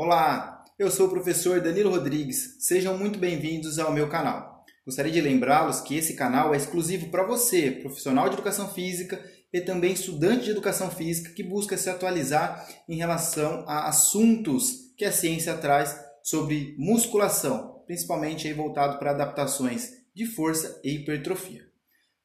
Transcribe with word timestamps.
Olá, 0.00 0.64
eu 0.78 0.92
sou 0.92 1.08
o 1.08 1.10
professor 1.10 1.60
Danilo 1.60 1.90
Rodrigues. 1.90 2.54
Sejam 2.60 2.96
muito 2.96 3.18
bem-vindos 3.18 3.80
ao 3.80 3.92
meu 3.92 4.08
canal. 4.08 4.64
Gostaria 4.86 5.10
de 5.10 5.20
lembrá-los 5.20 5.80
que 5.80 5.96
esse 5.96 6.14
canal 6.14 6.54
é 6.54 6.56
exclusivo 6.56 7.08
para 7.08 7.26
você, 7.26 7.72
profissional 7.72 8.28
de 8.28 8.34
educação 8.34 8.72
física 8.72 9.20
e 9.52 9.60
também 9.60 9.94
estudante 9.94 10.44
de 10.44 10.52
educação 10.52 10.88
física 10.88 11.34
que 11.34 11.42
busca 11.42 11.76
se 11.76 11.90
atualizar 11.90 12.64
em 12.88 12.96
relação 12.96 13.64
a 13.66 13.88
assuntos 13.88 14.94
que 14.96 15.04
a 15.04 15.10
ciência 15.10 15.56
traz 15.56 15.98
sobre 16.22 16.76
musculação, 16.78 17.82
principalmente 17.84 18.46
aí 18.46 18.54
voltado 18.54 19.00
para 19.00 19.10
adaptações 19.10 19.90
de 20.14 20.26
força 20.26 20.80
e 20.84 20.94
hipertrofia. 20.94 21.66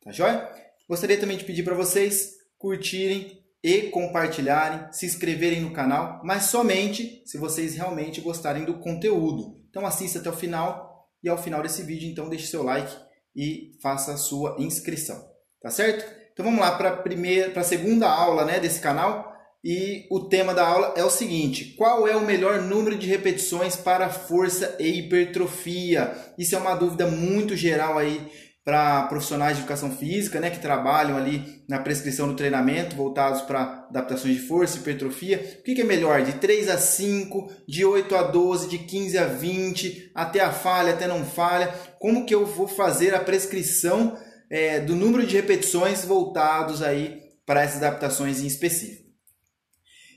Tá 0.03 0.11
joia? 0.11 0.47
Gostaria 0.87 1.19
também 1.19 1.37
de 1.37 1.43
pedir 1.43 1.63
para 1.63 1.73
vocês 1.73 2.35
curtirem 2.55 3.42
e 3.63 3.83
compartilharem, 3.83 4.91
se 4.91 5.05
inscreverem 5.05 5.61
no 5.61 5.71
canal, 5.71 6.19
mas 6.23 6.43
somente 6.43 7.23
se 7.25 7.37
vocês 7.37 7.75
realmente 7.75 8.19
gostarem 8.19 8.65
do 8.65 8.79
conteúdo. 8.79 9.63
Então 9.69 9.85
assista 9.85 10.19
até 10.19 10.29
o 10.29 10.35
final 10.35 11.07
e 11.23 11.29
ao 11.29 11.41
final 11.41 11.61
desse 11.61 11.81
vídeo 11.81 12.09
então 12.09 12.27
deixe 12.27 12.47
seu 12.47 12.61
like 12.61 12.93
e 13.35 13.71
faça 13.81 14.13
a 14.13 14.17
sua 14.17 14.57
inscrição, 14.59 15.23
tá 15.61 15.69
certo? 15.69 16.05
Então 16.33 16.43
vamos 16.43 16.59
lá 16.59 16.77
para 16.77 16.89
a 16.89 16.97
primeira, 16.97 17.51
para 17.51 17.61
a 17.61 17.65
segunda 17.65 18.09
aula, 18.09 18.43
né, 18.43 18.59
desse 18.59 18.81
canal. 18.81 19.31
E 19.63 20.07
o 20.11 20.27
tema 20.27 20.53
da 20.53 20.67
aula 20.67 20.93
é 20.97 21.03
o 21.05 21.09
seguinte: 21.09 21.73
qual 21.77 22.05
é 22.05 22.15
o 22.15 22.25
melhor 22.25 22.61
número 22.61 22.97
de 22.97 23.07
repetições 23.07 23.77
para 23.77 24.09
força 24.09 24.75
e 24.77 24.99
hipertrofia? 24.99 26.13
Isso 26.37 26.53
é 26.53 26.57
uma 26.57 26.75
dúvida 26.75 27.07
muito 27.07 27.55
geral 27.55 27.97
aí 27.97 28.29
para 28.63 29.03
profissionais 29.07 29.57
de 29.57 29.63
educação 29.63 29.91
física, 29.91 30.39
né, 30.39 30.49
que 30.49 30.59
trabalham 30.59 31.17
ali 31.17 31.63
na 31.67 31.79
prescrição 31.79 32.27
do 32.27 32.35
treinamento, 32.35 32.95
voltados 32.95 33.41
para 33.41 33.87
adaptações 33.89 34.35
de 34.35 34.47
força, 34.47 34.77
hipertrofia. 34.77 35.57
O 35.59 35.63
que, 35.63 35.75
que 35.75 35.81
é 35.81 35.85
melhor? 35.85 36.21
De 36.23 36.33
3 36.33 36.69
a 36.69 36.77
5, 36.77 37.51
de 37.67 37.83
8 37.83 38.15
a 38.15 38.23
12, 38.23 38.69
de 38.69 38.77
15 38.79 39.17
a 39.17 39.25
20, 39.25 40.11
até 40.15 40.39
a 40.39 40.51
falha, 40.51 40.93
até 40.93 41.07
não 41.07 41.25
falha. 41.25 41.73
Como 41.99 42.25
que 42.25 42.33
eu 42.33 42.45
vou 42.45 42.67
fazer 42.67 43.13
a 43.13 43.19
prescrição 43.19 44.17
é, 44.49 44.79
do 44.79 44.95
número 44.95 45.27
de 45.27 45.35
repetições 45.35 46.05
voltados 46.05 46.81
aí 46.81 47.21
para 47.45 47.63
essas 47.63 47.83
adaptações 47.83 48.41
em 48.41 48.47
específico? 48.47 49.03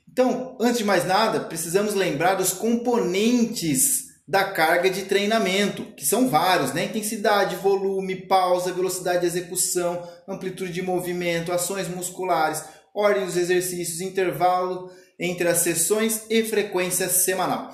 Então, 0.08 0.56
antes 0.60 0.78
de 0.78 0.84
mais 0.84 1.04
nada, 1.04 1.40
precisamos 1.40 1.94
lembrar 1.94 2.36
dos 2.36 2.52
componentes 2.52 4.05
da 4.26 4.44
carga 4.44 4.90
de 4.90 5.02
treinamento, 5.02 5.84
que 5.94 6.04
são 6.04 6.28
vários, 6.28 6.72
né? 6.72 6.84
Intensidade, 6.84 7.56
volume, 7.56 8.26
pausa, 8.26 8.72
velocidade 8.72 9.20
de 9.20 9.26
execução, 9.26 10.02
amplitude 10.26 10.72
de 10.72 10.82
movimento, 10.82 11.52
ações 11.52 11.88
musculares, 11.88 12.64
ordem 12.92 13.24
dos 13.24 13.36
exercícios, 13.36 14.00
intervalo 14.00 14.90
entre 15.18 15.48
as 15.48 15.58
sessões 15.58 16.24
e 16.28 16.42
frequência 16.42 17.08
semanal. 17.08 17.72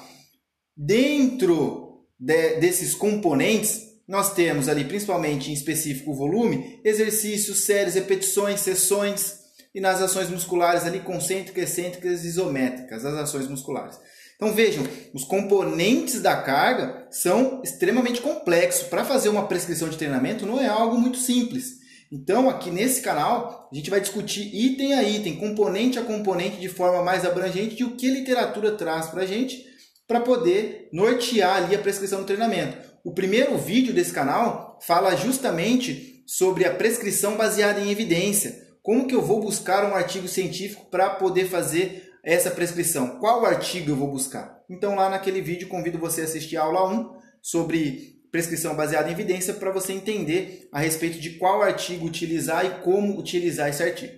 Dentro 0.76 2.04
de, 2.18 2.56
desses 2.56 2.94
componentes, 2.94 3.80
nós 4.06 4.34
temos 4.34 4.68
ali, 4.68 4.84
principalmente 4.84 5.50
em 5.50 5.54
específico, 5.54 6.10
o 6.10 6.16
volume, 6.16 6.80
exercícios, 6.84 7.64
séries, 7.64 7.94
repetições, 7.94 8.60
sessões, 8.60 9.42
e 9.74 9.80
nas 9.80 10.02
ações 10.02 10.28
musculares 10.28 10.84
ali, 10.84 11.00
concêntricas, 11.00 11.70
excêntricas, 11.70 12.24
isométricas, 12.24 13.04
as 13.06 13.14
ações 13.14 13.48
musculares. 13.48 13.98
Então 14.42 14.52
vejam, 14.52 14.84
os 15.14 15.22
componentes 15.22 16.20
da 16.20 16.34
carga 16.34 17.06
são 17.12 17.62
extremamente 17.62 18.20
complexos. 18.20 18.88
Para 18.88 19.04
fazer 19.04 19.28
uma 19.28 19.46
prescrição 19.46 19.88
de 19.88 19.96
treinamento 19.96 20.44
não 20.44 20.60
é 20.60 20.66
algo 20.66 20.98
muito 20.98 21.18
simples. 21.18 21.74
Então 22.10 22.50
aqui 22.50 22.68
nesse 22.68 23.02
canal 23.02 23.68
a 23.70 23.74
gente 23.76 23.88
vai 23.88 24.00
discutir 24.00 24.52
item 24.52 24.94
a 24.94 25.04
item, 25.04 25.36
componente 25.36 25.96
a 25.96 26.02
componente 26.02 26.56
de 26.56 26.68
forma 26.68 27.04
mais 27.04 27.24
abrangente 27.24 27.76
de 27.76 27.84
o 27.84 27.94
que 27.94 28.08
a 28.08 28.14
literatura 28.14 28.72
traz 28.72 29.06
para 29.06 29.22
a 29.22 29.26
gente 29.26 29.64
para 30.08 30.18
poder 30.18 30.88
nortear 30.92 31.58
ali 31.58 31.76
a 31.76 31.78
prescrição 31.78 32.18
do 32.18 32.26
treinamento. 32.26 32.76
O 33.04 33.14
primeiro 33.14 33.56
vídeo 33.56 33.94
desse 33.94 34.12
canal 34.12 34.76
fala 34.84 35.14
justamente 35.14 36.24
sobre 36.26 36.64
a 36.64 36.74
prescrição 36.74 37.36
baseada 37.36 37.78
em 37.78 37.92
evidência. 37.92 38.60
Como 38.82 39.06
que 39.06 39.14
eu 39.14 39.22
vou 39.22 39.40
buscar 39.40 39.88
um 39.88 39.94
artigo 39.94 40.26
científico 40.26 40.90
para 40.90 41.10
poder 41.10 41.44
fazer 41.44 42.11
essa 42.22 42.50
prescrição? 42.50 43.18
Qual 43.18 43.44
artigo 43.44 43.90
eu 43.90 43.96
vou 43.96 44.10
buscar? 44.10 44.60
Então, 44.70 44.94
lá 44.94 45.08
naquele 45.08 45.40
vídeo, 45.40 45.68
convido 45.68 45.98
você 45.98 46.20
a 46.20 46.24
assistir 46.24 46.56
a 46.56 46.62
aula 46.62 46.88
1 46.88 47.10
sobre 47.42 48.20
prescrição 48.30 48.74
baseada 48.74 49.08
em 49.08 49.12
evidência 49.12 49.52
para 49.52 49.72
você 49.72 49.92
entender 49.92 50.68
a 50.72 50.80
respeito 50.80 51.18
de 51.18 51.30
qual 51.30 51.62
artigo 51.62 52.06
utilizar 52.06 52.64
e 52.64 52.82
como 52.82 53.18
utilizar 53.18 53.68
esse 53.68 53.82
artigo. 53.82 54.14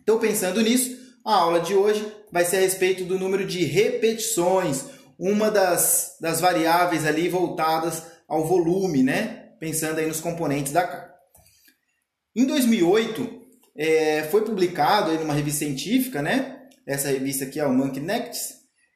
Então, 0.00 0.18
pensando 0.18 0.60
nisso, 0.60 0.96
a 1.24 1.34
aula 1.34 1.60
de 1.60 1.74
hoje 1.74 2.06
vai 2.30 2.44
ser 2.44 2.58
a 2.58 2.60
respeito 2.60 3.04
do 3.04 3.18
número 3.18 3.44
de 3.44 3.64
repetições, 3.64 4.84
uma 5.18 5.50
das, 5.50 6.16
das 6.20 6.40
variáveis 6.40 7.04
ali 7.04 7.28
voltadas 7.28 8.04
ao 8.28 8.46
volume, 8.46 9.02
né? 9.02 9.50
Pensando 9.58 9.98
aí 9.98 10.06
nos 10.06 10.20
componentes 10.20 10.72
da 10.72 10.86
carga. 10.86 11.10
Em 12.34 12.46
2008, 12.46 13.40
é, 13.76 14.22
foi 14.30 14.42
publicado 14.44 15.10
aí 15.10 15.18
numa 15.18 15.34
revista 15.34 15.64
científica, 15.64 16.22
né? 16.22 16.59
Essa 16.86 17.08
revista 17.08 17.44
aqui 17.44 17.60
é 17.60 17.66
o 17.66 17.72
Monkey 17.72 18.00
Nects. 18.00 18.54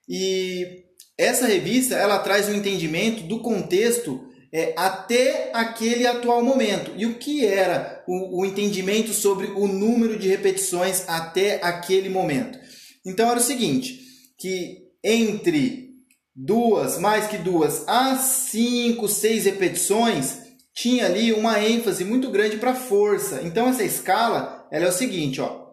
E 0.09 0.85
essa 1.19 1.47
revista 1.47 1.95
ela 1.95 2.19
traz 2.19 2.49
um 2.49 2.55
entendimento 2.55 3.23
do 3.25 3.41
contexto 3.41 4.29
é, 4.53 4.73
até 4.77 5.51
aquele 5.53 6.07
atual 6.07 6.43
momento. 6.43 6.93
E 6.97 7.07
o 7.07 7.19
que 7.19 7.45
era 7.45 8.05
o, 8.07 8.41
o 8.41 8.47
entendimento 8.47 9.13
sobre 9.13 9.47
o 9.49 9.67
número 9.67 10.19
de 10.19 10.29
repetições 10.29 11.05
até 11.09 11.61
aquele 11.63 12.09
momento? 12.09 12.59
Então 13.05 13.29
era 13.29 13.39
o 13.39 13.43
seguinte, 13.43 14.01
que 14.39 14.85
entre 15.03 15.91
duas, 16.35 16.99
mais 16.99 17.27
que 17.27 17.37
duas, 17.37 17.87
a 17.87 18.17
cinco, 18.17 19.09
seis 19.09 19.45
repetições, 19.45 20.39
tinha 20.75 21.07
ali 21.07 21.33
uma 21.33 21.63
ênfase 21.63 22.05
muito 22.05 22.31
grande 22.31 22.57
para 22.57 22.75
força. 22.75 23.41
Então 23.43 23.69
essa 23.69 23.85
escala 23.85 24.67
ela 24.71 24.87
é 24.87 24.89
o 24.89 24.93
seguinte, 24.93 25.41
ó, 25.41 25.69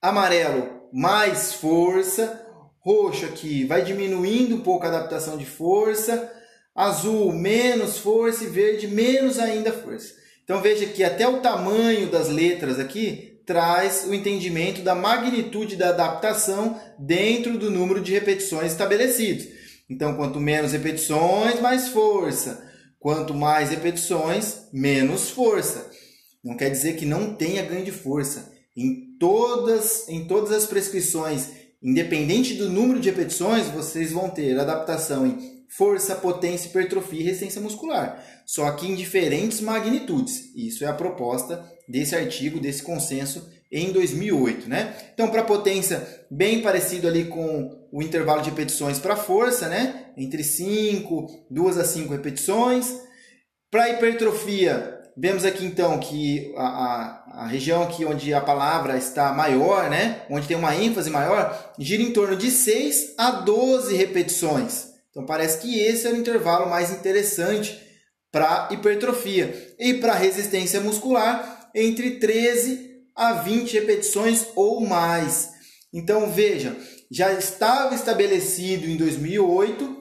amarelo 0.00 0.77
mais 0.92 1.52
força, 1.52 2.46
roxo 2.80 3.24
aqui 3.26 3.64
vai 3.64 3.82
diminuindo 3.82 4.56
um 4.56 4.60
pouco 4.60 4.86
a 4.86 4.88
adaptação 4.88 5.36
de 5.36 5.44
força, 5.44 6.32
azul 6.74 7.32
menos 7.32 7.98
força 7.98 8.44
e 8.44 8.48
verde 8.48 8.86
menos 8.86 9.38
ainda 9.38 9.72
força. 9.72 10.14
Então 10.44 10.62
veja 10.62 10.86
que 10.86 11.04
até 11.04 11.28
o 11.28 11.40
tamanho 11.40 12.10
das 12.10 12.28
letras 12.28 12.78
aqui 12.78 13.38
traz 13.44 14.04
o 14.06 14.12
entendimento 14.12 14.82
da 14.82 14.94
magnitude 14.94 15.74
da 15.74 15.88
adaptação 15.88 16.78
dentro 16.98 17.58
do 17.58 17.70
número 17.70 18.00
de 18.00 18.12
repetições 18.12 18.72
estabelecidos. 18.72 19.46
Então, 19.88 20.14
quanto 20.16 20.38
menos 20.38 20.72
repetições, 20.72 21.58
mais 21.58 21.88
força. 21.88 22.62
Quanto 22.98 23.32
mais 23.32 23.70
repetições, 23.70 24.68
menos 24.70 25.30
força. 25.30 25.90
Não 26.44 26.56
quer 26.56 26.68
dizer 26.68 26.96
que 26.96 27.06
não 27.06 27.34
tenha 27.34 27.64
ganho 27.64 27.84
de 27.84 27.90
força 27.90 28.52
em 28.76 29.07
todas, 29.18 30.08
em 30.08 30.26
todas 30.26 30.52
as 30.52 30.66
prescrições, 30.66 31.50
independente 31.82 32.54
do 32.54 32.68
número 32.68 33.00
de 33.00 33.10
repetições, 33.10 33.66
vocês 33.68 34.12
vão 34.12 34.30
ter 34.30 34.58
adaptação 34.58 35.26
em 35.26 35.58
força, 35.68 36.16
potência, 36.16 36.68
hipertrofia 36.68 37.20
e 37.20 37.24
resistência 37.24 37.60
muscular, 37.60 38.24
só 38.46 38.70
que 38.72 38.86
em 38.86 38.94
diferentes 38.94 39.60
magnitudes. 39.60 40.54
Isso 40.56 40.84
é 40.84 40.86
a 40.86 40.94
proposta 40.94 41.62
desse 41.86 42.16
artigo, 42.16 42.58
desse 42.58 42.82
consenso 42.82 43.46
em 43.70 43.92
2008, 43.92 44.68
né? 44.68 44.96
Então, 45.12 45.28
para 45.28 45.44
potência, 45.44 46.24
bem 46.30 46.62
parecido 46.62 47.06
ali 47.06 47.26
com 47.26 47.86
o 47.92 48.02
intervalo 48.02 48.42
de 48.42 48.48
repetições 48.48 48.98
para 48.98 49.14
força, 49.14 49.68
né? 49.68 50.06
Entre 50.16 50.42
5, 50.42 51.46
2 51.50 51.78
a 51.78 51.84
5 51.84 52.12
repetições. 52.12 52.86
Para 53.70 53.90
hipertrofia, 53.90 54.97
Vemos 55.20 55.44
aqui 55.44 55.66
então 55.66 55.98
que 55.98 56.54
a, 56.56 56.62
a, 56.62 57.42
a, 57.42 57.46
região 57.48 57.82
aqui 57.82 58.04
onde 58.04 58.32
a 58.32 58.40
palavra 58.40 58.96
está 58.96 59.32
maior, 59.32 59.90
né? 59.90 60.22
onde 60.30 60.46
tem 60.46 60.56
uma 60.56 60.76
ênfase 60.76 61.10
maior, 61.10 61.72
gira 61.76 62.00
em 62.00 62.12
torno 62.12 62.36
de 62.36 62.52
6 62.52 63.14
a 63.18 63.32
12 63.32 63.96
repetições. 63.96 64.90
Então 65.10 65.26
parece 65.26 65.58
que 65.58 65.76
esse 65.76 66.06
é 66.06 66.12
o 66.12 66.16
intervalo 66.16 66.70
mais 66.70 66.92
interessante 66.92 67.76
para 68.30 68.68
hipertrofia. 68.70 69.74
E 69.76 69.94
para 69.94 70.14
resistência 70.14 70.80
muscular, 70.80 71.68
entre 71.74 72.20
13 72.20 72.88
a 73.16 73.32
20 73.32 73.74
repetições 73.74 74.46
ou 74.54 74.86
mais. 74.86 75.50
Então 75.92 76.30
veja, 76.30 76.76
já 77.10 77.32
estava 77.32 77.92
estabelecido 77.92 78.86
em 78.86 78.96
2008 78.96 79.96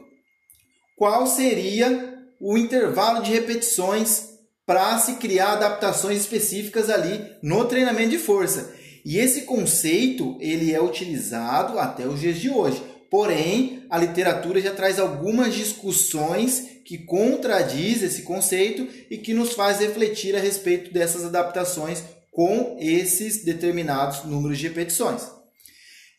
qual 0.95 1.25
seria 1.25 2.19
o 2.39 2.55
intervalo 2.55 3.23
de 3.23 3.31
repetições 3.31 4.26
para 4.67 4.99
se 4.99 5.13
criar 5.13 5.53
adaptações 5.53 6.19
específicas 6.19 6.89
ali 6.89 7.25
no 7.41 7.65
treinamento 7.65 8.09
de 8.09 8.17
força. 8.17 8.75
E 9.05 9.17
esse 9.17 9.43
conceito 9.43 10.37
ele 10.41 10.73
é 10.73 10.81
utilizado 10.81 11.79
até 11.79 12.05
os 12.05 12.19
dias 12.19 12.37
de 12.37 12.49
hoje. 12.49 12.83
Porém, 13.09 13.85
a 13.89 13.97
literatura 13.97 14.59
já 14.59 14.71
traz 14.71 14.99
algumas 14.99 15.55
discussões 15.55 16.81
que 16.83 16.97
contradiz 16.97 18.03
esse 18.03 18.23
conceito 18.23 18.85
e 19.09 19.17
que 19.17 19.33
nos 19.33 19.53
faz 19.53 19.79
refletir 19.79 20.35
a 20.35 20.39
respeito 20.39 20.93
dessas 20.93 21.23
adaptações 21.23 22.03
com 22.29 22.75
esses 22.81 23.45
determinados 23.45 24.25
números 24.25 24.57
de 24.57 24.67
repetições. 24.67 25.21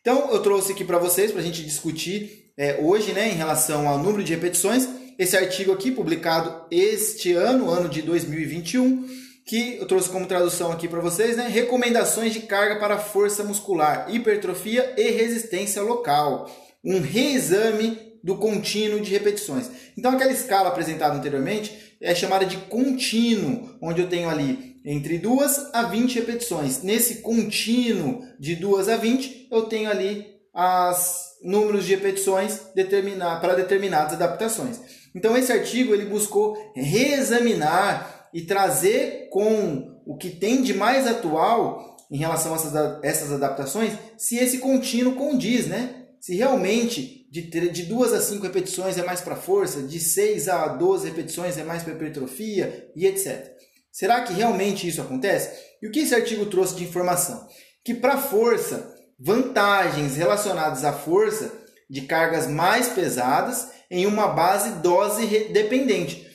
Então, 0.00 0.32
eu 0.32 0.40
trouxe 0.40 0.72
aqui 0.72 0.84
para 0.84 0.98
vocês, 0.98 1.30
para 1.30 1.42
a 1.42 1.44
gente 1.44 1.62
discutir 1.62 2.50
é, 2.56 2.80
hoje, 2.80 3.12
né, 3.12 3.28
em 3.28 3.34
relação 3.34 3.86
ao 3.86 3.98
número 3.98 4.24
de 4.24 4.34
repetições, 4.34 4.88
esse 5.18 5.36
artigo 5.36 5.72
aqui, 5.72 5.90
publicado 5.90 6.66
este 6.70 7.32
ano, 7.32 7.68
ano 7.68 7.88
de 7.88 8.02
2021, 8.02 9.04
que 9.44 9.76
eu 9.76 9.86
trouxe 9.86 10.08
como 10.08 10.26
tradução 10.26 10.70
aqui 10.70 10.86
para 10.86 11.00
vocês, 11.00 11.36
né? 11.36 11.48
Recomendações 11.48 12.32
de 12.32 12.40
carga 12.40 12.78
para 12.78 12.98
força 12.98 13.42
muscular, 13.42 14.06
hipertrofia 14.14 14.94
e 14.96 15.10
resistência 15.10 15.82
local. 15.82 16.48
Um 16.84 17.00
reexame 17.00 17.98
do 18.22 18.36
contínuo 18.36 19.00
de 19.00 19.10
repetições. 19.10 19.68
Então, 19.96 20.12
aquela 20.12 20.30
escala 20.30 20.68
apresentada 20.68 21.16
anteriormente 21.16 21.96
é 22.00 22.14
chamada 22.14 22.46
de 22.46 22.56
contínuo, 22.56 23.76
onde 23.82 24.00
eu 24.00 24.08
tenho 24.08 24.28
ali 24.28 24.76
entre 24.84 25.18
2 25.18 25.70
a 25.72 25.82
20 25.82 26.14
repetições. 26.14 26.82
Nesse 26.82 27.16
contínuo 27.16 28.22
de 28.38 28.54
2 28.54 28.88
a 28.88 28.96
20, 28.96 29.48
eu 29.50 29.62
tenho 29.62 29.90
ali 29.90 30.26
as 30.54 31.27
números 31.42 31.84
de 31.84 31.94
repetições 31.94 32.60
determinar, 32.74 33.40
para 33.40 33.54
determinadas 33.54 34.14
adaptações. 34.14 34.80
Então, 35.14 35.36
esse 35.36 35.52
artigo 35.52 35.94
ele 35.94 36.04
buscou 36.04 36.56
reexaminar 36.74 38.28
e 38.32 38.42
trazer 38.42 39.28
com 39.30 40.00
o 40.06 40.16
que 40.16 40.30
tem 40.30 40.62
de 40.62 40.74
mais 40.74 41.06
atual 41.06 41.96
em 42.10 42.16
relação 42.16 42.52
a 42.52 42.56
essas, 42.56 42.74
essas 43.02 43.32
adaptações, 43.32 43.92
se 44.16 44.36
esse 44.36 44.58
contínuo 44.58 45.14
condiz, 45.14 45.66
né? 45.66 46.06
Se 46.20 46.34
realmente 46.34 47.26
de, 47.30 47.42
de 47.42 47.82
2 47.84 48.12
a 48.12 48.20
5 48.20 48.42
repetições 48.42 48.96
é 48.96 49.04
mais 49.04 49.20
para 49.20 49.36
força, 49.36 49.82
de 49.82 50.00
6 50.00 50.48
a 50.48 50.68
12 50.68 51.08
repetições 51.08 51.58
é 51.58 51.64
mais 51.64 51.82
para 51.82 51.92
hipertrofia 51.92 52.90
e 52.96 53.06
etc. 53.06 53.52
Será 53.92 54.22
que 54.22 54.32
realmente 54.32 54.88
isso 54.88 55.02
acontece? 55.02 55.50
E 55.82 55.86
o 55.86 55.90
que 55.90 56.00
esse 56.00 56.14
artigo 56.14 56.46
trouxe 56.46 56.76
de 56.76 56.84
informação? 56.84 57.46
Que 57.84 57.94
para 57.94 58.18
força, 58.18 58.94
vantagens 59.18 60.16
relacionadas 60.16 60.84
à 60.84 60.92
força 60.92 61.52
de 61.90 62.02
cargas 62.02 62.46
mais 62.46 62.88
pesadas 62.88 63.68
em 63.90 64.06
uma 64.06 64.28
base 64.28 64.80
dose 64.80 65.26
dependente. 65.50 66.26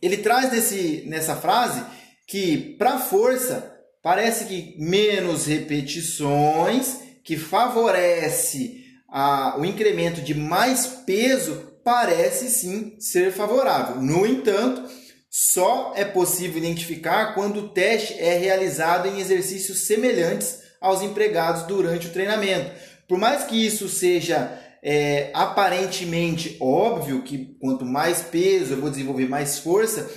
Ele 0.00 0.18
traz 0.18 0.52
nesse, 0.52 1.04
nessa 1.06 1.36
frase 1.36 1.84
que 2.26 2.76
para 2.78 2.98
força 2.98 3.74
parece 4.02 4.44
que 4.44 4.76
menos 4.78 5.46
repetições 5.46 7.00
que 7.24 7.36
favorece 7.36 8.84
a, 9.08 9.58
o 9.58 9.64
incremento 9.64 10.20
de 10.20 10.34
mais 10.34 10.86
peso 11.04 11.68
parece 11.84 12.48
sim 12.48 12.96
ser 13.00 13.32
favorável. 13.32 14.00
No 14.00 14.26
entanto, 14.26 14.88
só 15.30 15.92
é 15.96 16.04
possível 16.04 16.58
identificar 16.58 17.34
quando 17.34 17.58
o 17.60 17.68
teste 17.70 18.14
é 18.14 18.36
realizado 18.38 19.08
em 19.08 19.20
exercícios 19.20 19.86
semelhantes 19.86 20.67
aos 20.80 21.02
empregados 21.02 21.62
durante 21.62 22.06
o 22.06 22.12
treinamento. 22.12 22.70
Por 23.08 23.18
mais 23.18 23.44
que 23.44 23.66
isso 23.66 23.88
seja 23.88 24.58
é, 24.82 25.30
aparentemente 25.34 26.56
óbvio 26.60 27.22
que 27.22 27.56
quanto 27.60 27.84
mais 27.84 28.22
peso 28.22 28.74
eu 28.74 28.80
vou 28.80 28.90
desenvolver 28.90 29.28
mais 29.28 29.58
força, 29.58 30.08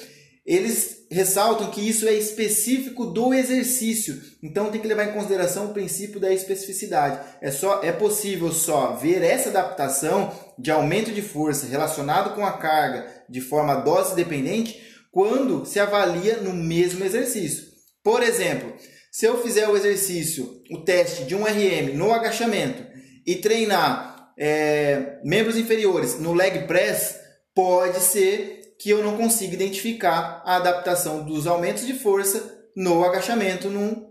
eles 0.45 1.05
ressaltam 1.09 1.69
que 1.69 1.87
isso 1.87 2.07
é 2.07 2.13
específico 2.13 3.05
do 3.05 3.33
exercício. 3.33 4.19
Então 4.41 4.71
tem 4.71 4.81
que 4.81 4.87
levar 4.87 5.05
em 5.05 5.13
consideração 5.13 5.67
o 5.67 5.73
princípio 5.73 6.19
da 6.19 6.33
especificidade. 6.33 7.19
É 7.41 7.51
só 7.51 7.81
é 7.83 7.91
possível 7.91 8.51
só 8.51 8.93
ver 8.93 9.21
essa 9.23 9.49
adaptação 9.49 10.33
de 10.57 10.71
aumento 10.71 11.11
de 11.11 11.21
força 11.21 11.67
relacionado 11.67 12.33
com 12.33 12.45
a 12.45 12.53
carga 12.53 13.07
de 13.29 13.41
forma 13.41 13.75
dose 13.75 14.15
dependente 14.15 14.81
quando 15.11 15.65
se 15.65 15.79
avalia 15.79 16.37
no 16.37 16.53
mesmo 16.53 17.03
exercício. 17.03 17.65
Por 18.03 18.23
exemplo, 18.23 18.73
se 19.11 19.25
eu 19.25 19.43
fizer 19.43 19.67
o 19.67 19.75
exercício, 19.75 20.61
o 20.71 20.85
teste 20.85 21.25
de 21.25 21.35
um 21.35 21.43
RM 21.43 21.95
no 21.95 22.13
agachamento 22.13 22.81
e 23.27 23.35
treinar 23.35 24.31
é, 24.39 25.19
membros 25.23 25.57
inferiores 25.57 26.17
no 26.17 26.33
leg 26.33 26.65
press, 26.65 27.19
pode 27.53 27.99
ser 27.99 28.75
que 28.79 28.89
eu 28.89 29.03
não 29.03 29.17
consiga 29.17 29.53
identificar 29.53 30.41
a 30.45 30.55
adaptação 30.55 31.23
dos 31.25 31.45
aumentos 31.45 31.85
de 31.85 31.93
força 31.93 32.65
no 32.75 33.03
agachamento 33.03 33.69
num 33.69 34.09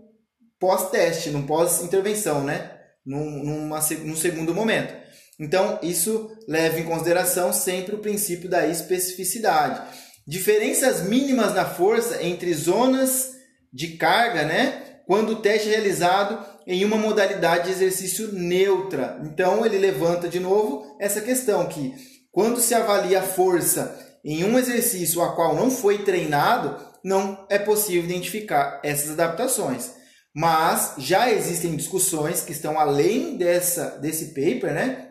pós-teste, 0.59 1.31
num 1.31 1.47
pós-intervenção, 1.47 2.43
né? 2.43 2.71
Num, 3.03 3.43
numa, 3.43 3.79
num 4.05 4.15
segundo 4.15 4.53
momento. 4.53 4.93
Então, 5.39 5.79
isso 5.81 6.29
leva 6.47 6.79
em 6.79 6.83
consideração 6.83 7.51
sempre 7.51 7.95
o 7.95 7.99
princípio 7.99 8.47
da 8.47 8.67
especificidade. 8.67 9.81
Diferenças 10.27 11.01
mínimas 11.01 11.55
na 11.55 11.65
força 11.65 12.23
entre 12.23 12.53
zonas 12.53 13.31
de 13.73 13.97
carga, 13.97 14.43
né? 14.43 14.90
Quando 15.11 15.33
o 15.33 15.35
teste 15.41 15.67
é 15.67 15.71
realizado 15.71 16.39
em 16.65 16.85
uma 16.85 16.95
modalidade 16.95 17.65
de 17.65 17.71
exercício 17.71 18.31
neutra. 18.31 19.19
Então, 19.25 19.65
ele 19.65 19.77
levanta 19.77 20.29
de 20.29 20.39
novo 20.39 20.95
essa 21.01 21.19
questão 21.19 21.67
que 21.67 21.93
quando 22.31 22.61
se 22.61 22.73
avalia 22.73 23.19
a 23.19 23.21
força 23.21 23.93
em 24.23 24.45
um 24.45 24.57
exercício 24.57 25.21
a 25.21 25.35
qual 25.35 25.53
não 25.53 25.69
foi 25.69 26.05
treinado, 26.05 26.77
não 27.03 27.45
é 27.49 27.59
possível 27.59 28.05
identificar 28.05 28.79
essas 28.85 29.11
adaptações. 29.11 29.91
Mas 30.33 30.93
já 30.97 31.29
existem 31.29 31.75
discussões 31.75 32.39
que 32.39 32.53
estão 32.53 32.79
além 32.79 33.35
dessa, 33.35 33.97
desse 33.97 34.27
paper, 34.27 34.73
né? 34.73 35.09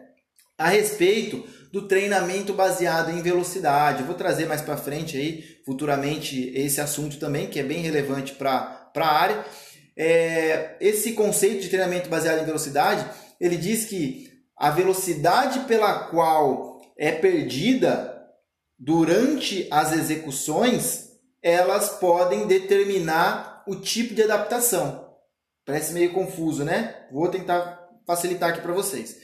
A 0.56 0.70
respeito 0.70 1.44
do 1.70 1.86
treinamento 1.86 2.54
baseado 2.54 3.10
em 3.10 3.20
velocidade. 3.20 4.04
Vou 4.04 4.14
trazer 4.14 4.46
mais 4.46 4.62
para 4.62 4.78
frente 4.78 5.18
aí, 5.18 5.44
futuramente, 5.66 6.50
esse 6.54 6.80
assunto 6.80 7.18
também, 7.18 7.48
que 7.48 7.60
é 7.60 7.62
bem 7.62 7.82
relevante 7.82 8.32
para 8.32 8.90
a 8.96 9.06
área. 9.06 9.44
É, 10.02 10.76
esse 10.80 11.12
conceito 11.12 11.60
de 11.60 11.68
treinamento 11.68 12.08
baseado 12.08 12.40
em 12.40 12.46
velocidade, 12.46 13.04
ele 13.38 13.58
diz 13.58 13.84
que 13.84 14.30
a 14.56 14.70
velocidade 14.70 15.60
pela 15.60 16.04
qual 16.04 16.80
é 16.96 17.12
perdida 17.12 18.18
durante 18.78 19.68
as 19.70 19.92
execuções, 19.92 21.10
elas 21.42 21.98
podem 21.98 22.46
determinar 22.46 23.62
o 23.68 23.76
tipo 23.76 24.14
de 24.14 24.22
adaptação. 24.22 25.06
Parece 25.66 25.92
meio 25.92 26.14
confuso, 26.14 26.64
né? 26.64 27.06
Vou 27.12 27.28
tentar 27.28 27.86
facilitar 28.06 28.48
aqui 28.48 28.62
para 28.62 28.72
vocês. 28.72 29.18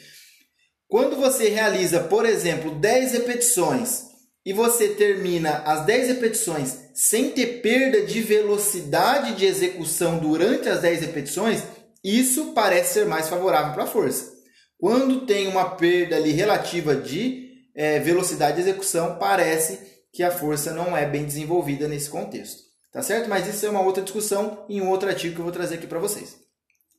Quando 0.87 1.17
você 1.17 1.49
realiza, 1.49 2.01
por 2.01 2.27
exemplo, 2.27 2.79
10 2.79 3.13
repetições 3.13 4.05
e 4.47 4.53
você 4.53 4.91
termina 4.91 5.65
as 5.67 5.85
10 5.85 6.07
repetições 6.07 6.79
sem 6.95 7.31
ter 7.33 7.61
perda 7.61 8.03
de 8.03 8.21
velocidade 8.21 9.35
de 9.35 9.45
execução 9.45 10.19
durante 10.19 10.69
as 10.69 10.81
10 10.81 11.01
repetições, 11.01 11.65
isso 12.03 12.53
parece 12.53 12.95
ser 12.95 13.07
mais 13.07 13.29
favorável 13.29 13.75
para 13.75 13.83
a 13.83 13.89
força. 13.89 14.33
Quando 14.79 15.27
tem 15.27 15.49
uma 15.49 15.71
perda 15.71 16.15
ali 16.15 16.31
relativa 16.31 16.95
de 16.95 17.49
é, 17.75 17.99
velocidade 17.99 18.55
de 18.55 18.63
execução, 18.63 19.17
parece 19.19 19.81
que 20.13 20.23
a 20.23 20.31
força 20.31 20.73
não 20.73 20.97
é 20.97 21.05
bem 21.05 21.25
desenvolvida 21.25 21.89
nesse 21.89 22.09
contexto. 22.09 22.63
Tá 22.93 23.03
certo? 23.03 23.29
Mas 23.29 23.47
isso 23.47 23.67
é 23.67 23.69
uma 23.69 23.83
outra 23.83 24.03
discussão 24.03 24.65
em 24.69 24.81
um 24.81 24.89
outro 24.89 25.09
artigo 25.09 25.35
que 25.35 25.41
eu 25.41 25.45
vou 25.45 25.53
trazer 25.53 25.75
aqui 25.75 25.87
para 25.89 25.99
vocês. 25.99 26.37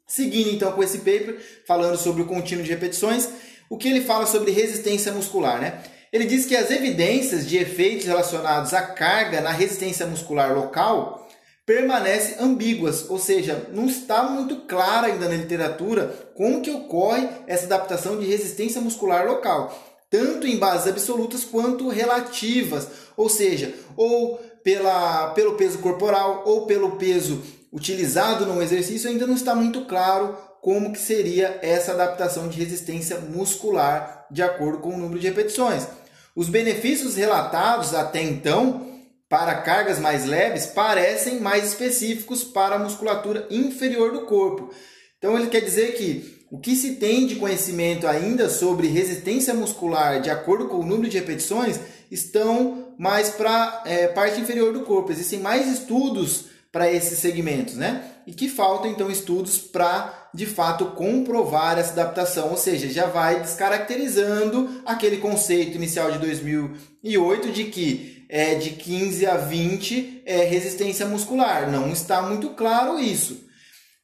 Seguindo 0.05 0.50
então 0.50 0.74
com 0.74 0.83
esse 0.83 1.00
paper, 1.00 1.39
falando 1.65 1.98
sobre 1.98 2.21
o 2.21 2.27
contínuo 2.27 2.63
de 2.63 2.69
repetições, 2.69 3.29
o 3.69 3.77
que 3.77 3.88
ele 3.88 4.01
fala 4.01 4.25
sobre 4.25 4.51
resistência 4.51 5.12
muscular, 5.12 5.60
né? 5.60 5.81
Ele 6.11 6.25
diz 6.25 6.45
que 6.45 6.55
as 6.55 6.71
evidências 6.71 7.47
de 7.47 7.57
efeitos 7.57 8.05
relacionados 8.05 8.73
à 8.73 8.81
carga 8.81 9.41
na 9.41 9.51
resistência 9.51 10.05
muscular 10.05 10.55
local 10.55 11.27
permanecem 11.65 12.37
ambíguas, 12.39 13.09
ou 13.09 13.19
seja, 13.19 13.67
não 13.73 13.87
está 13.87 14.23
muito 14.23 14.61
claro 14.67 15.07
ainda 15.07 15.27
na 15.27 15.35
literatura 15.35 16.31
como 16.33 16.61
que 16.61 16.71
ocorre 16.71 17.27
essa 17.45 17.65
adaptação 17.65 18.17
de 18.17 18.25
resistência 18.25 18.79
muscular 18.79 19.27
local 19.27 19.77
tanto 20.09 20.47
em 20.47 20.57
bases 20.57 20.87
absolutas 20.87 21.43
quanto 21.43 21.89
relativas, 21.89 22.87
ou 23.15 23.29
seja, 23.29 23.73
ou 23.95 24.37
pela, 24.63 25.31
pelo 25.31 25.55
peso 25.55 25.79
corporal 25.79 26.43
ou 26.45 26.65
pelo 26.65 26.91
peso 26.97 27.41
utilizado 27.71 28.45
no 28.45 28.61
exercício, 28.61 29.09
ainda 29.09 29.27
não 29.27 29.35
está 29.35 29.53
muito 29.53 29.85
claro 29.85 30.37
como 30.61 30.91
que 30.91 30.99
seria 30.99 31.59
essa 31.61 31.91
adaptação 31.91 32.47
de 32.47 32.57
resistência 32.57 33.19
muscular 33.19 34.16
de 34.31 34.41
acordo 34.41 34.79
com 34.79 34.89
o 34.89 34.98
número 34.98 35.19
de 35.19 35.27
repetições. 35.27 35.88
Os 36.36 36.50
benefícios 36.50 37.15
relatados 37.15 37.93
até 37.93 38.22
então 38.22 38.88
para 39.29 39.55
cargas 39.55 40.00
mais 40.00 40.25
leves 40.25 40.67
parecem 40.67 41.39
mais 41.39 41.65
específicos 41.65 42.43
para 42.43 42.75
a 42.75 42.79
musculatura 42.79 43.48
inferior 43.50 44.12
do 44.12 44.22
corpo. 44.22 44.72
Então 45.17 45.38
ele 45.38 45.48
quer 45.48 45.62
dizer 45.62 45.93
que 45.96 46.46
o 46.50 46.60
que 46.60 46.75
se 46.75 46.96
tem 46.96 47.27
de 47.27 47.36
conhecimento 47.36 48.07
ainda 48.07 48.50
sobre 48.50 48.88
resistência 48.88 49.53
muscular 49.53 50.22
de 50.22 50.29
acordo 50.29 50.67
com 50.67 50.77
o 50.77 50.86
número 50.86 51.10
de 51.10 51.17
repetições 51.17 51.79
estão 52.10 52.93
mais 52.98 53.29
para 53.29 53.81
a 53.84 53.89
é, 53.89 54.07
parte 54.07 54.39
inferior 54.39 54.72
do 54.72 54.81
corpo. 54.81 55.12
Existem 55.12 55.39
mais 55.39 55.67
estudos 55.67 56.46
para 56.72 56.91
esses 56.91 57.19
segmentos, 57.19 57.75
né? 57.75 58.12
E 58.25 58.34
que 58.34 58.48
faltam 58.48 58.89
então 58.89 59.10
estudos 59.10 59.57
para 59.57 60.16
de 60.34 60.46
fato 60.46 60.88
comprovar 60.88 61.77
essa 61.77 61.91
adaptação, 61.91 62.50
ou 62.50 62.57
seja, 62.57 62.89
já 62.89 63.07
vai 63.07 63.41
descaracterizando 63.41 64.81
aquele 64.86 65.17
conceito 65.17 65.75
inicial 65.75 66.12
de 66.12 66.19
2008 66.19 67.51
de 67.51 67.65
que 67.65 68.25
é 68.29 68.55
de 68.55 68.72
15 68.72 69.25
a 69.25 69.38
20 69.38 70.24
é 70.25 70.43
resistência 70.43 71.05
muscular. 71.05 71.72
Não 71.72 71.89
está 71.91 72.22
muito 72.22 72.50
claro 72.50 73.00
isso. 73.00 73.48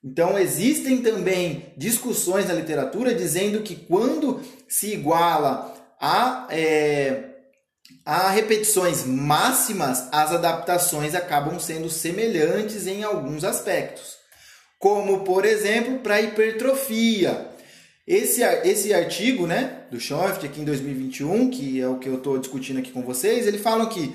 Então, 0.04 0.38
existem 0.38 1.02
também 1.02 1.74
discussões 1.78 2.48
na 2.48 2.54
literatura 2.54 3.14
dizendo 3.14 3.62
que 3.62 3.76
quando 3.76 4.42
se 4.68 4.94
iguala 4.94 5.74
a, 6.00 6.48
é, 6.50 7.30
a 8.06 8.30
repetições 8.30 9.06
máximas, 9.06 10.10
as 10.12 10.32
adaptações 10.32 11.16
acabam 11.16 11.58
sendo 11.58 11.90
semelhantes 11.90 12.86
em 12.86 13.04
alguns 13.04 13.46
aspectos. 13.46 14.23
Como, 14.84 15.22
por 15.22 15.46
exemplo, 15.46 16.00
para 16.00 16.22
hipertrofia. 16.22 17.48
Esse, 18.06 18.44
esse 18.66 18.94
artigo 18.94 19.48
né, 19.48 19.84
do 19.90 19.98
Schoft, 19.98 20.46
aqui 20.46 20.60
em 20.60 20.66
2021, 20.66 21.50
que 21.50 21.80
é 21.80 21.88
o 21.88 22.00
que 22.00 22.10
eu 22.10 22.16
estou 22.16 22.38
discutindo 22.38 22.80
aqui 22.80 22.92
com 22.92 23.02
vocês, 23.02 23.48
ele 23.48 23.60
fala 23.60 23.88
que 23.88 24.14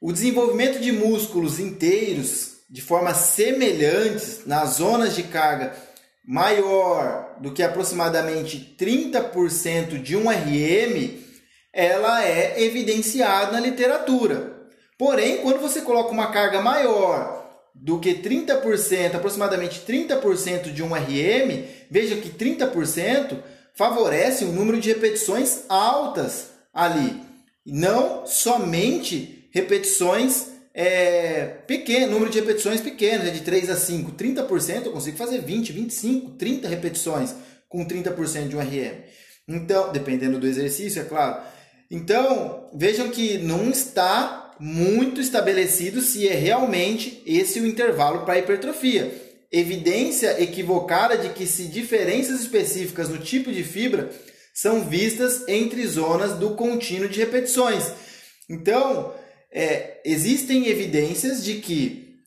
o 0.00 0.10
desenvolvimento 0.10 0.80
de 0.80 0.90
músculos 0.90 1.60
inteiros 1.60 2.60
de 2.70 2.80
forma 2.80 3.12
semelhante 3.12 4.40
nas 4.46 4.76
zonas 4.76 5.14
de 5.14 5.24
carga 5.24 5.74
maior 6.26 7.36
do 7.42 7.52
que 7.52 7.62
aproximadamente 7.62 8.74
30% 8.80 10.00
de 10.00 10.16
um 10.16 10.30
RM, 10.30 11.20
ela 11.74 12.24
é 12.24 12.62
evidenciada 12.62 13.52
na 13.52 13.60
literatura. 13.60 14.66
Porém, 14.96 15.42
quando 15.42 15.60
você 15.60 15.82
coloca 15.82 16.10
uma 16.10 16.32
carga 16.32 16.62
maior 16.62 17.43
do 17.74 17.98
que 17.98 18.14
30%, 18.14 19.14
aproximadamente 19.14 19.82
30% 19.86 20.72
de 20.72 20.82
um 20.82 20.94
RM, 20.94 21.64
veja 21.90 22.16
que 22.16 22.30
30% 22.30 23.38
favorece 23.74 24.44
um 24.44 24.52
número 24.52 24.80
de 24.80 24.90
repetições 24.90 25.64
altas 25.68 26.50
ali, 26.72 27.20
não 27.66 28.24
somente 28.26 29.48
repetições 29.52 30.54
é, 30.72 31.46
pequeno, 31.66 32.12
número 32.12 32.30
de 32.30 32.40
repetições 32.40 32.80
pequeno, 32.80 33.30
de 33.30 33.40
3 33.40 33.70
a 33.70 33.76
5, 33.76 34.12
30%, 34.12 34.86
eu 34.86 34.92
consigo 34.92 35.16
fazer 35.16 35.40
20, 35.40 35.72
25, 35.72 36.30
30 36.32 36.68
repetições 36.68 37.34
com 37.68 37.84
30% 37.84 38.48
de 38.48 38.56
um 38.56 38.60
RM. 38.60 39.02
Então, 39.48 39.92
dependendo 39.92 40.38
do 40.38 40.46
exercício, 40.46 41.02
é 41.02 41.04
claro. 41.04 41.42
Então, 41.90 42.70
vejam 42.74 43.08
que 43.08 43.38
não 43.38 43.68
está 43.70 44.43
muito 44.58 45.20
estabelecido 45.20 46.00
se 46.00 46.28
é 46.28 46.34
realmente 46.34 47.22
esse 47.26 47.60
o 47.60 47.66
intervalo 47.66 48.24
para 48.24 48.38
hipertrofia. 48.38 49.12
Evidência 49.50 50.42
equivocada 50.42 51.16
de 51.16 51.30
que 51.30 51.46
se 51.46 51.66
diferenças 51.66 52.40
específicas 52.40 53.08
no 53.08 53.18
tipo 53.18 53.52
de 53.52 53.62
fibra 53.62 54.10
são 54.52 54.84
vistas 54.84 55.46
entre 55.48 55.86
zonas 55.86 56.38
do 56.38 56.50
contínuo 56.54 57.08
de 57.08 57.20
repetições. 57.20 57.92
Então, 58.48 59.14
é, 59.52 60.00
existem 60.04 60.66
evidências 60.66 61.44
de 61.44 61.54
que 61.60 62.20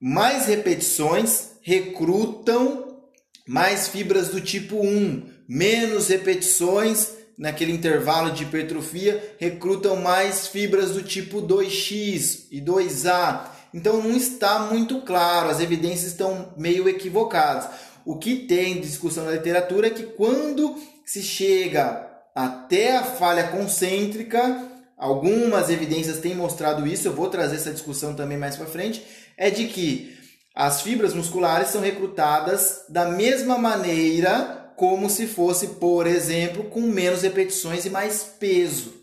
mais 0.00 0.46
repetições 0.46 1.52
recrutam 1.62 3.02
mais 3.46 3.88
fibras 3.88 4.28
do 4.28 4.40
tipo 4.40 4.76
1, 4.76 5.28
menos 5.48 6.08
repetições 6.08 7.23
naquele 7.36 7.72
intervalo 7.72 8.30
de 8.30 8.44
hipertrofia 8.44 9.34
recrutam 9.38 9.96
mais 9.96 10.46
fibras 10.46 10.92
do 10.92 11.02
tipo 11.02 11.42
2x 11.42 12.46
e 12.50 12.60
2A. 12.60 13.46
Então 13.72 14.00
não 14.00 14.16
está 14.16 14.60
muito 14.60 15.00
claro, 15.00 15.48
as 15.48 15.60
evidências 15.60 16.12
estão 16.12 16.52
meio 16.56 16.88
equivocadas. 16.88 17.68
O 18.04 18.18
que 18.18 18.36
tem 18.36 18.80
discussão 18.80 19.24
na 19.24 19.32
literatura 19.32 19.88
é 19.88 19.90
que 19.90 20.04
quando 20.04 20.76
se 21.04 21.22
chega 21.22 22.08
até 22.34 22.96
a 22.96 23.02
falha 23.02 23.48
concêntrica, 23.48 24.68
algumas 24.96 25.70
evidências 25.70 26.18
têm 26.18 26.34
mostrado 26.34 26.86
isso, 26.86 27.08
eu 27.08 27.12
vou 27.12 27.28
trazer 27.28 27.56
essa 27.56 27.72
discussão 27.72 28.14
também 28.14 28.38
mais 28.38 28.56
para 28.56 28.66
frente, 28.66 29.04
é 29.36 29.50
de 29.50 29.66
que 29.66 30.16
as 30.54 30.82
fibras 30.82 31.14
musculares 31.14 31.68
são 31.68 31.80
recrutadas 31.80 32.84
da 32.88 33.06
mesma 33.06 33.58
maneira 33.58 34.63
como 34.76 35.08
se 35.08 35.26
fosse, 35.26 35.68
por 35.68 36.06
exemplo, 36.06 36.64
com 36.64 36.80
menos 36.82 37.22
repetições 37.22 37.84
e 37.84 37.90
mais 37.90 38.22
peso. 38.38 38.94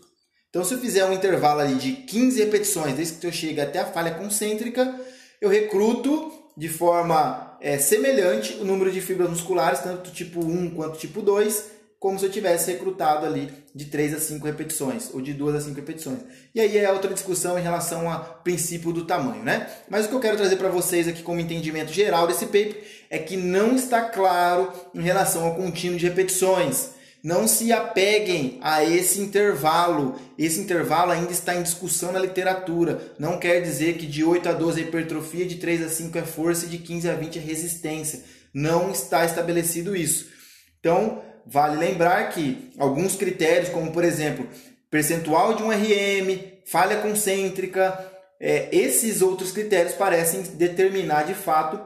Então, 0.50 0.62
se 0.64 0.74
eu 0.74 0.78
fizer 0.78 1.04
um 1.06 1.12
intervalo 1.12 1.60
ali 1.60 1.76
de 1.76 1.92
15 1.92 2.44
repetições, 2.44 2.94
desde 2.94 3.14
que 3.14 3.26
eu 3.26 3.32
chegue 3.32 3.60
até 3.60 3.78
a 3.78 3.86
falha 3.86 4.12
concêntrica, 4.12 5.00
eu 5.40 5.48
recruto 5.48 6.30
de 6.56 6.68
forma 6.68 7.56
é, 7.60 7.78
semelhante 7.78 8.54
o 8.60 8.64
número 8.64 8.92
de 8.92 9.00
fibras 9.00 9.30
musculares, 9.30 9.80
tanto 9.80 10.10
tipo 10.10 10.44
1 10.44 10.74
quanto 10.74 10.98
tipo 10.98 11.22
2, 11.22 11.71
como 12.02 12.18
se 12.18 12.26
eu 12.26 12.30
tivesse 12.32 12.72
recrutado 12.72 13.24
ali 13.24 13.48
de 13.72 13.84
3 13.84 14.14
a 14.14 14.18
5 14.18 14.44
repetições, 14.44 15.10
ou 15.14 15.20
de 15.20 15.32
2 15.32 15.54
a 15.54 15.60
5 15.60 15.76
repetições. 15.76 16.18
E 16.52 16.60
aí 16.60 16.76
é 16.76 16.90
outra 16.90 17.14
discussão 17.14 17.56
em 17.56 17.62
relação 17.62 18.10
ao 18.10 18.40
princípio 18.42 18.92
do 18.92 19.04
tamanho, 19.04 19.44
né? 19.44 19.70
Mas 19.88 20.04
o 20.04 20.08
que 20.08 20.14
eu 20.16 20.20
quero 20.20 20.36
trazer 20.36 20.56
para 20.56 20.68
vocês 20.68 21.06
aqui 21.06 21.22
como 21.22 21.38
entendimento 21.38 21.92
geral 21.92 22.26
desse 22.26 22.46
paper 22.46 22.82
é 23.08 23.20
que 23.20 23.36
não 23.36 23.76
está 23.76 24.00
claro 24.00 24.72
em 24.92 25.00
relação 25.00 25.44
ao 25.44 25.54
contínuo 25.54 25.96
de 25.96 26.08
repetições. 26.08 26.90
Não 27.22 27.46
se 27.46 27.72
apeguem 27.72 28.58
a 28.62 28.82
esse 28.82 29.20
intervalo. 29.20 30.16
Esse 30.36 30.58
intervalo 30.58 31.12
ainda 31.12 31.30
está 31.30 31.54
em 31.54 31.62
discussão 31.62 32.10
na 32.10 32.18
literatura. 32.18 33.12
Não 33.16 33.38
quer 33.38 33.60
dizer 33.60 33.96
que 33.96 34.06
de 34.06 34.24
8 34.24 34.48
a 34.48 34.52
12 34.52 34.80
é 34.80 34.82
hipertrofia, 34.82 35.46
de 35.46 35.54
3 35.54 35.84
a 35.84 35.88
5 35.88 36.18
é 36.18 36.22
força 36.22 36.66
e 36.66 36.68
de 36.68 36.78
15 36.78 37.08
a 37.08 37.14
20 37.14 37.38
é 37.38 37.42
resistência. 37.42 38.24
Não 38.52 38.90
está 38.90 39.24
estabelecido 39.24 39.94
isso. 39.94 40.32
Então, 40.80 41.22
vale 41.46 41.76
lembrar 41.76 42.30
que 42.30 42.72
alguns 42.78 43.16
critérios, 43.16 43.68
como 43.68 43.92
por 43.92 44.04
exemplo, 44.04 44.46
percentual 44.90 45.54
de 45.54 45.62
um 45.62 45.70
RM, 45.70 46.38
falha 46.64 46.96
concêntrica, 46.98 48.10
é, 48.40 48.68
esses 48.74 49.22
outros 49.22 49.52
critérios 49.52 49.94
parecem 49.94 50.42
determinar 50.42 51.24
de 51.24 51.34
fato 51.34 51.80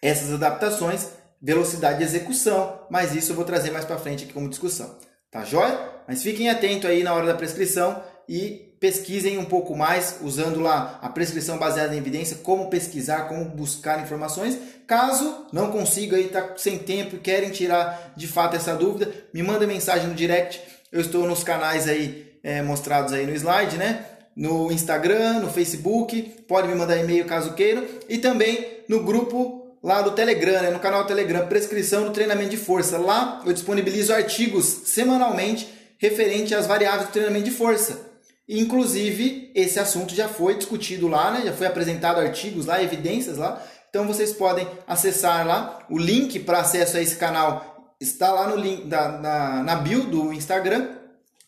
essas 0.00 0.32
adaptações, 0.32 1.08
velocidade 1.40 1.98
de 1.98 2.04
execução, 2.04 2.86
mas 2.90 3.14
isso 3.14 3.32
eu 3.32 3.36
vou 3.36 3.44
trazer 3.44 3.70
mais 3.70 3.84
para 3.84 3.98
frente 3.98 4.24
aqui 4.24 4.32
como 4.32 4.48
discussão. 4.48 4.98
Tá 5.30 5.44
joia? 5.44 5.90
Mas 6.08 6.22
fiquem 6.22 6.50
atentos 6.50 6.88
aí 6.88 7.02
na 7.02 7.14
hora 7.14 7.26
da 7.26 7.34
prescrição 7.34 8.02
e 8.28 8.71
pesquisem 8.82 9.38
um 9.38 9.44
pouco 9.44 9.76
mais 9.76 10.16
usando 10.22 10.58
lá 10.58 10.98
a 11.00 11.08
prescrição 11.08 11.56
baseada 11.56 11.94
em 11.94 11.98
evidência, 11.98 12.38
como 12.42 12.68
pesquisar, 12.68 13.28
como 13.28 13.44
buscar 13.44 14.02
informações. 14.02 14.58
Caso 14.88 15.46
não 15.52 15.70
consiga 15.70 16.16
aí 16.16 16.26
tá 16.26 16.54
sem 16.56 16.78
tempo 16.78 17.14
e 17.14 17.20
querem 17.20 17.50
tirar 17.50 18.12
de 18.16 18.26
fato 18.26 18.56
essa 18.56 18.74
dúvida, 18.74 19.14
me 19.32 19.40
manda 19.40 19.68
mensagem 19.68 20.08
no 20.08 20.16
direct. 20.16 20.60
Eu 20.90 21.00
estou 21.00 21.28
nos 21.28 21.44
canais 21.44 21.86
aí 21.86 22.32
é, 22.42 22.60
mostrados 22.60 23.12
aí 23.12 23.24
no 23.24 23.32
slide, 23.32 23.76
né? 23.76 24.04
No 24.34 24.72
Instagram, 24.72 25.38
no 25.38 25.48
Facebook, 25.48 26.20
pode 26.48 26.66
me 26.66 26.74
mandar 26.74 26.96
e-mail 26.96 27.24
caso 27.24 27.52
queiram 27.52 27.84
e 28.08 28.18
também 28.18 28.80
no 28.88 29.04
grupo 29.04 29.76
lá 29.80 30.02
do 30.02 30.10
Telegram, 30.10 30.60
né, 30.60 30.70
no 30.70 30.80
canal 30.80 31.06
Telegram, 31.06 31.46
prescrição 31.46 32.02
do 32.02 32.10
treinamento 32.10 32.50
de 32.50 32.56
força. 32.56 32.98
Lá 32.98 33.42
eu 33.46 33.52
disponibilizo 33.52 34.12
artigos 34.12 34.66
semanalmente 34.86 35.68
referente 35.98 36.52
às 36.52 36.66
variáveis 36.66 37.06
do 37.06 37.12
treinamento 37.12 37.44
de 37.44 37.52
força. 37.52 38.11
Inclusive, 38.54 39.50
esse 39.54 39.80
assunto 39.80 40.14
já 40.14 40.28
foi 40.28 40.58
discutido 40.58 41.08
lá, 41.08 41.30
né? 41.30 41.42
já 41.42 41.54
foi 41.54 41.66
apresentado 41.66 42.20
artigos 42.20 42.66
lá, 42.66 42.82
evidências 42.82 43.38
lá. 43.38 43.62
Então 43.88 44.06
vocês 44.06 44.34
podem 44.34 44.68
acessar 44.86 45.46
lá. 45.46 45.86
O 45.88 45.96
link 45.96 46.38
para 46.40 46.60
acesso 46.60 46.98
a 46.98 47.00
esse 47.00 47.16
canal 47.16 47.94
está 47.98 48.30
lá 48.30 48.46
no 48.46 48.56
link 48.56 48.84
da, 48.84 49.08
na, 49.08 49.62
na 49.62 49.76
bio 49.76 50.04
do 50.04 50.34
Instagram. 50.34 50.96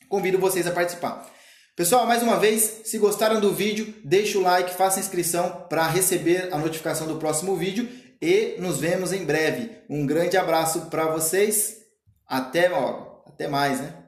Convido 0.09 0.39
vocês 0.39 0.67
a 0.67 0.71
participar. 0.71 1.31
Pessoal, 1.77 2.07
mais 2.07 2.23
uma 2.23 2.39
vez, 2.39 2.81
se 2.85 2.97
gostaram 2.97 3.39
do 3.39 3.53
vídeo, 3.53 3.95
deixe 4.03 4.39
o 4.39 4.43
like, 4.43 4.75
faça 4.75 5.01
inscrição 5.01 5.67
para 5.69 5.87
receber 5.87 6.49
a 6.53 6.59
notificação 6.59 7.07
do 7.07 7.17
próximo 7.17 7.55
vídeo 7.55 7.87
e 8.23 8.55
nos 8.59 8.79
vemos 8.79 9.13
em 9.13 9.27
breve. 9.27 9.73
Um 9.91 10.07
grande 10.07 10.39
abraço 10.39 10.83
para 10.87 11.07
vocês. 11.09 11.79
Até 12.27 12.71
logo. 12.71 13.25
Até 13.27 13.47
mais, 13.47 13.81
né? 13.81 14.04